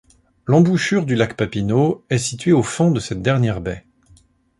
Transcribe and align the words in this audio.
L'embouchure 0.47 1.05
du 1.05 1.13
lac 1.13 1.37
Papineau 1.37 2.03
est 2.09 2.17
situé 2.17 2.53
au 2.53 2.63
fond 2.63 2.89
de 2.89 2.99
cette 2.99 3.21
dernière 3.21 3.61
baie. 3.61 3.85